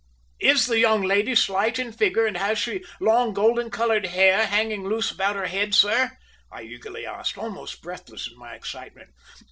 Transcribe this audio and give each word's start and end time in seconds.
"Is 0.39 0.65
the 0.65 0.79
young 0.79 1.03
lady 1.03 1.35
slight 1.35 1.77
in 1.77 1.91
figure, 1.91 2.25
and 2.25 2.35
has 2.35 2.57
she 2.57 2.83
long 2.99 3.35
golden 3.35 3.69
coloured 3.69 4.07
hair 4.07 4.47
hanging 4.47 4.83
loose 4.83 5.11
about 5.11 5.35
her 5.35 5.45
head, 5.45 5.75
sir?" 5.75 6.17
I 6.51 6.63
eagerly 6.63 7.05
asked, 7.05 7.37
almost 7.37 7.83
breathless 7.83 8.25
in 8.25 8.35
my 8.35 8.55
excitement. 8.55 9.11